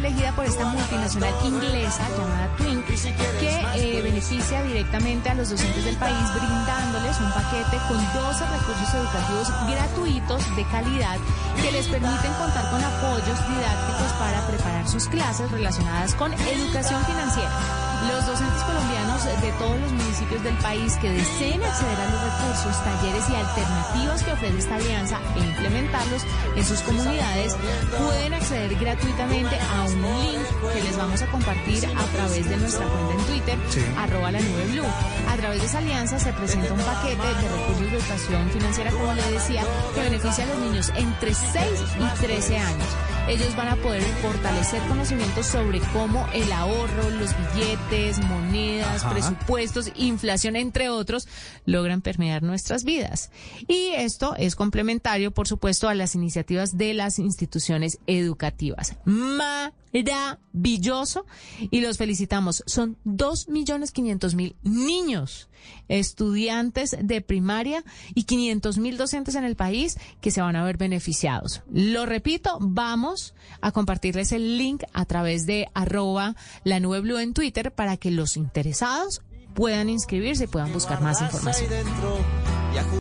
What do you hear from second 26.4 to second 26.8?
en sus